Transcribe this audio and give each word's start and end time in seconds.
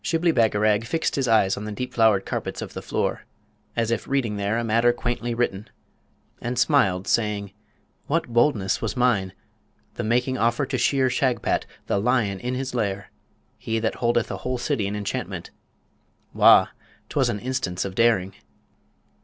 Shibli 0.03 0.31
Bagarag 0.31 0.83
fixed 0.87 1.15
his 1.15 1.27
eyes 1.27 1.55
on 1.55 1.65
the 1.65 1.71
deep 1.71 1.93
flowered 1.93 2.25
carpets 2.25 2.63
of 2.63 2.73
the 2.73 2.81
floor, 2.81 3.21
as 3.75 3.91
if 3.91 4.07
reading 4.07 4.35
there 4.35 4.57
a 4.57 4.63
matter 4.63 4.91
quaintly 4.91 5.35
written, 5.35 5.69
and 6.41 6.57
smiled, 6.57 7.07
saying, 7.07 7.53
'What 8.07 8.27
boldness 8.33 8.81
was 8.81 8.97
mine 8.97 9.31
the 9.93 10.03
making 10.03 10.39
offer 10.39 10.65
to 10.65 10.77
shear 10.79 11.11
Shagpat, 11.11 11.67
the 11.85 11.99
lion 11.99 12.39
in 12.39 12.55
his 12.55 12.73
lair, 12.73 13.11
he 13.59 13.77
that 13.77 13.93
holdeth 13.97 14.31
a 14.31 14.37
whole 14.37 14.57
city 14.57 14.87
in 14.87 14.95
enchantment! 14.95 15.51
Wah! 16.33 16.69
'twas 17.09 17.29
an 17.29 17.37
instance 17.37 17.85
of 17.85 17.93
daring!' 17.93 18.33